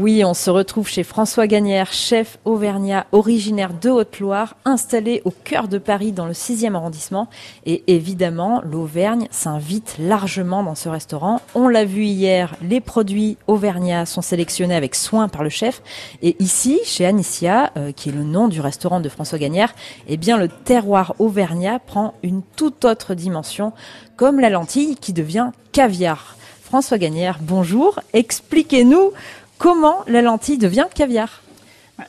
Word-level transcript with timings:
Oui, 0.00 0.24
on 0.24 0.32
se 0.32 0.48
retrouve 0.48 0.88
chez 0.88 1.02
François 1.02 1.48
Gagnère, 1.48 1.92
chef 1.92 2.38
auvergnat 2.44 3.06
originaire 3.10 3.74
de 3.74 3.90
Haute-Loire, 3.90 4.54
installé 4.64 5.22
au 5.24 5.32
cœur 5.32 5.66
de 5.66 5.78
Paris 5.78 6.12
dans 6.12 6.26
le 6.26 6.34
6e 6.34 6.76
arrondissement. 6.76 7.26
Et 7.66 7.82
évidemment, 7.88 8.62
l'Auvergne 8.64 9.26
s'invite 9.32 9.96
largement 9.98 10.62
dans 10.62 10.76
ce 10.76 10.88
restaurant. 10.88 11.40
On 11.56 11.66
l'a 11.66 11.84
vu 11.84 12.04
hier, 12.04 12.54
les 12.62 12.80
produits 12.80 13.38
auvergnats 13.48 14.06
sont 14.06 14.22
sélectionnés 14.22 14.76
avec 14.76 14.94
soin 14.94 15.26
par 15.26 15.42
le 15.42 15.50
chef. 15.50 15.82
Et 16.22 16.36
ici, 16.38 16.78
chez 16.84 17.04
Anicia, 17.04 17.72
euh, 17.76 17.90
qui 17.90 18.10
est 18.10 18.12
le 18.12 18.22
nom 18.22 18.46
du 18.46 18.60
restaurant 18.60 19.00
de 19.00 19.08
François 19.08 19.38
Gagnère, 19.38 19.74
eh 20.06 20.16
bien, 20.16 20.38
le 20.38 20.46
terroir 20.46 21.16
auvergnat 21.18 21.80
prend 21.80 22.14
une 22.22 22.42
toute 22.54 22.84
autre 22.84 23.14
dimension, 23.14 23.72
comme 24.16 24.38
la 24.38 24.50
lentille 24.50 24.94
qui 24.94 25.12
devient 25.12 25.50
caviar. 25.72 26.36
François 26.68 26.98
Gagnère, 26.98 27.38
bonjour. 27.40 27.98
Expliquez-nous 28.12 29.12
Comment 29.58 30.04
la 30.06 30.22
lentille 30.22 30.56
devient 30.56 30.86
caviar 30.94 31.42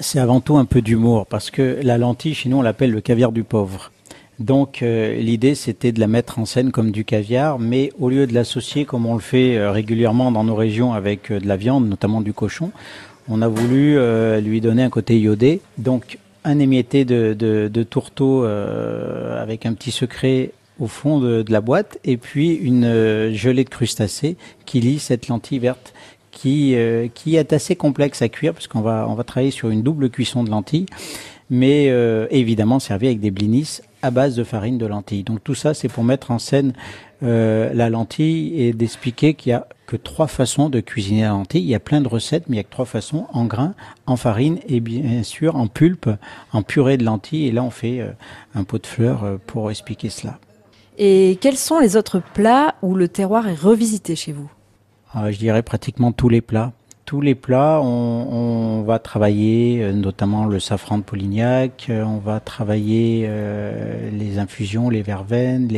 C'est 0.00 0.18
avant 0.18 0.40
tout 0.40 0.56
un 0.56 0.64
peu 0.64 0.82
d'humour 0.82 1.26
parce 1.26 1.52
que 1.52 1.78
la 1.80 1.96
lentille, 1.96 2.34
chez 2.34 2.48
nous, 2.48 2.58
on 2.58 2.62
l'appelle 2.62 2.90
le 2.90 3.00
caviar 3.00 3.30
du 3.30 3.44
pauvre. 3.44 3.92
Donc 4.40 4.82
euh, 4.82 5.14
l'idée 5.14 5.54
c'était 5.54 5.92
de 5.92 6.00
la 6.00 6.08
mettre 6.08 6.40
en 6.40 6.44
scène 6.44 6.72
comme 6.72 6.90
du 6.90 7.04
caviar, 7.04 7.60
mais 7.60 7.92
au 8.00 8.10
lieu 8.10 8.26
de 8.26 8.34
l'associer 8.34 8.84
comme 8.84 9.06
on 9.06 9.14
le 9.14 9.20
fait 9.20 9.56
euh, 9.56 9.70
régulièrement 9.70 10.32
dans 10.32 10.42
nos 10.42 10.56
régions 10.56 10.92
avec 10.92 11.30
euh, 11.30 11.38
de 11.38 11.46
la 11.46 11.56
viande, 11.56 11.88
notamment 11.88 12.20
du 12.20 12.32
cochon, 12.32 12.72
on 13.28 13.40
a 13.42 13.48
voulu 13.48 13.98
lui 14.40 14.60
donner 14.60 14.84
un 14.84 14.90
côté 14.90 15.18
iodé. 15.18 15.60
Donc 15.78 16.18
un 16.44 16.60
émietté 16.60 17.04
de, 17.04 17.82
tourteau 17.82 18.44
avec 18.44 19.66
un 19.66 19.74
petit 19.74 19.90
secret 19.90 20.52
au 20.78 20.86
fond 20.86 21.18
de, 21.18 21.42
de, 21.42 21.50
la 21.50 21.60
boîte, 21.60 21.98
et 22.04 22.18
puis 22.18 22.54
une 22.54 23.32
gelée 23.32 23.64
de 23.64 23.68
crustacés 23.68 24.36
qui 24.64 24.78
lie 24.78 25.00
cette 25.00 25.26
lentille 25.26 25.58
verte 25.58 25.92
qui, 26.36 26.74
euh, 26.74 27.08
qui 27.12 27.36
est 27.36 27.54
assez 27.54 27.76
complexe 27.76 28.20
à 28.20 28.28
cuire 28.28 28.52
parce 28.52 28.66
qu'on 28.66 28.82
va, 28.82 29.06
on 29.08 29.14
va 29.14 29.24
travailler 29.24 29.50
sur 29.50 29.70
une 29.70 29.82
double 29.82 30.10
cuisson 30.10 30.44
de 30.44 30.50
lentilles, 30.50 30.84
mais 31.48 31.86
euh, 31.88 32.26
évidemment 32.30 32.78
servi 32.78 33.06
avec 33.06 33.20
des 33.20 33.30
blinis 33.30 33.80
à 34.02 34.10
base 34.10 34.36
de 34.36 34.44
farine 34.44 34.76
de 34.76 34.84
lentilles. 34.84 35.24
Donc 35.24 35.42
tout 35.42 35.54
ça, 35.54 35.72
c'est 35.72 35.88
pour 35.88 36.04
mettre 36.04 36.30
en 36.30 36.38
scène 36.38 36.74
euh, 37.22 37.72
la 37.72 37.88
lentille 37.88 38.60
et 38.60 38.74
d'expliquer 38.74 39.32
qu'il 39.32 39.50
y 39.50 39.52
a 39.54 39.66
que 39.86 39.96
trois 39.96 40.26
façons 40.26 40.68
de 40.68 40.80
cuisiner 40.80 41.22
la 41.22 41.30
lentille. 41.30 41.62
Il 41.62 41.68
y 41.68 41.74
a 41.74 41.80
plein 41.80 42.02
de 42.02 42.08
recettes, 42.08 42.44
mais 42.48 42.56
il 42.56 42.58
y 42.58 42.60
a 42.60 42.64
que 42.64 42.70
trois 42.70 42.84
façons 42.84 43.26
en 43.32 43.46
grains, 43.46 43.74
en 44.04 44.16
farine 44.16 44.58
et 44.68 44.80
bien 44.80 45.22
sûr 45.22 45.56
en 45.56 45.68
pulpe, 45.68 46.10
en 46.52 46.62
purée 46.62 46.98
de 46.98 47.04
lentilles. 47.04 47.46
Et 47.46 47.52
là, 47.52 47.62
on 47.62 47.70
fait 47.70 48.04
un 48.54 48.64
pot 48.64 48.82
de 48.82 48.86
fleurs 48.86 49.38
pour 49.46 49.70
expliquer 49.70 50.10
cela. 50.10 50.38
Et 50.98 51.38
quels 51.40 51.56
sont 51.56 51.78
les 51.78 51.96
autres 51.96 52.20
plats 52.34 52.74
où 52.82 52.94
le 52.94 53.08
terroir 53.08 53.48
est 53.48 53.54
revisité 53.54 54.16
chez 54.16 54.32
vous? 54.32 54.50
euh, 54.50 54.55
je 55.30 55.38
dirais 55.38 55.62
pratiquement 55.62 56.12
tous 56.12 56.28
les 56.28 56.40
plats. 56.40 56.72
Tous 57.06 57.20
les 57.20 57.36
plats, 57.36 57.80
on, 57.82 58.82
va 58.82 58.98
travailler 58.98 59.80
euh, 59.80 59.92
notamment 59.92 60.44
le 60.44 60.58
safran 60.58 60.98
de 60.98 61.04
Polignac, 61.04 61.86
euh, 61.88 62.02
on 62.02 62.18
va 62.18 62.40
travailler 62.40 63.28
les 64.12 64.38
infusions, 64.38 64.90
les 64.90 65.02
verveines, 65.02 65.68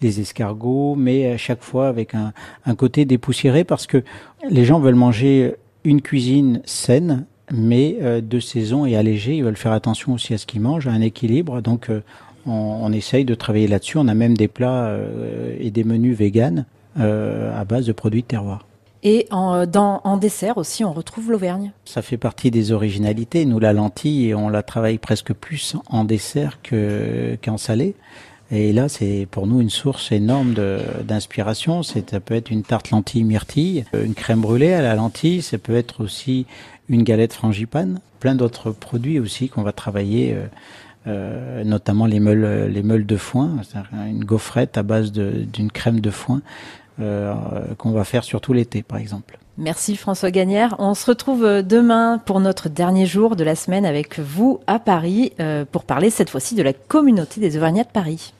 les, 0.00 0.20
escargots, 0.20 0.94
mais 0.96 1.32
à 1.32 1.36
chaque 1.36 1.62
fois 1.62 1.88
avec 1.88 2.14
un, 2.14 2.32
côté 2.76 3.04
dépoussiéré 3.04 3.64
parce 3.64 3.88
que 3.88 4.04
les 4.48 4.64
gens 4.64 4.78
veulent 4.78 4.94
manger 4.94 5.56
une 5.82 6.00
cuisine 6.00 6.62
saine, 6.64 7.26
mais 7.50 7.96
de 8.22 8.40
saison 8.40 8.86
et 8.86 8.94
allégée. 8.94 9.36
Ils 9.36 9.44
veulent 9.44 9.56
faire 9.56 9.72
attention 9.72 10.12
aussi 10.12 10.32
à 10.34 10.38
ce 10.38 10.46
qu'ils 10.46 10.60
mangent, 10.60 10.86
à 10.86 10.92
un 10.92 11.00
équilibre. 11.00 11.60
Donc 11.60 11.90
on, 12.46 12.52
on 12.52 12.92
essaye 12.92 13.24
de 13.24 13.34
travailler 13.34 13.66
là-dessus. 13.66 13.98
On 13.98 14.06
a 14.06 14.14
même 14.14 14.36
des 14.36 14.48
plats 14.48 14.96
et 15.58 15.70
des 15.70 15.84
menus 15.84 16.16
véganes 16.16 16.66
à 16.96 17.64
base 17.64 17.86
de 17.86 17.92
produits 17.92 18.22
de 18.22 18.26
terroir. 18.26 18.67
Et 19.02 19.26
en, 19.30 19.66
dans, 19.66 20.00
en 20.04 20.16
dessert 20.16 20.58
aussi, 20.58 20.84
on 20.84 20.92
retrouve 20.92 21.30
l'Auvergne. 21.30 21.72
Ça 21.84 22.02
fait 22.02 22.16
partie 22.16 22.50
des 22.50 22.72
originalités. 22.72 23.44
Nous, 23.44 23.58
la 23.58 23.72
lentille, 23.72 24.34
on 24.34 24.48
la 24.48 24.62
travaille 24.62 24.98
presque 24.98 25.32
plus 25.32 25.76
en 25.88 26.04
dessert 26.04 26.58
qu'en 26.62 27.58
salé. 27.58 27.94
Et 28.50 28.72
là, 28.72 28.88
c'est 28.88 29.28
pour 29.30 29.46
nous 29.46 29.60
une 29.60 29.70
source 29.70 30.10
énorme 30.10 30.54
d'inspiration. 31.04 31.82
Ça 31.82 32.00
peut 32.20 32.34
être 32.34 32.50
une 32.50 32.62
tarte 32.62 32.90
lentille 32.90 33.24
myrtille, 33.24 33.84
une 33.92 34.14
crème 34.14 34.40
brûlée 34.40 34.72
à 34.72 34.80
la 34.80 34.94
lentille. 34.94 35.42
Ça 35.42 35.58
peut 35.58 35.76
être 35.76 36.02
aussi 36.02 36.46
une 36.88 37.02
galette 37.02 37.34
frangipane. 37.34 38.00
Plein 38.20 38.34
d'autres 38.34 38.70
produits 38.70 39.20
aussi 39.20 39.48
qu'on 39.48 39.62
va 39.62 39.72
travailler. 39.72 40.34
Euh, 40.34 40.46
euh, 41.06 41.64
notamment 41.64 42.04
les 42.04 42.20
meules, 42.20 42.70
les 42.70 42.82
meules 42.82 43.06
de 43.06 43.16
foin, 43.16 43.62
une 44.06 44.24
gaufrette 44.24 44.76
à 44.76 44.82
base 44.82 45.10
d'une 45.10 45.70
crème 45.70 46.00
de 46.00 46.10
foin 46.10 46.42
euh, 46.42 46.87
qu'on 46.98 47.92
va 47.92 48.04
faire 48.04 48.24
surtout 48.24 48.52
l'été, 48.52 48.82
par 48.82 48.98
exemple. 48.98 49.38
Merci 49.58 49.96
François 49.96 50.30
Gagnère. 50.30 50.76
On 50.78 50.94
se 50.94 51.04
retrouve 51.04 51.44
euh, 51.44 51.62
demain 51.62 52.18
pour 52.24 52.38
notre 52.38 52.68
dernier 52.68 53.06
jour 53.06 53.34
de 53.34 53.42
la 53.42 53.56
semaine 53.56 53.84
avec 53.84 54.20
vous 54.20 54.60
à 54.68 54.78
Paris 54.78 55.32
euh, 55.40 55.64
pour 55.64 55.82
parler 55.82 56.10
cette 56.10 56.30
fois-ci 56.30 56.54
de 56.54 56.62
la 56.62 56.72
communauté 56.72 57.40
des 57.40 57.56
Auvergnats 57.56 57.82
de 57.82 57.88
Paris. 57.88 58.32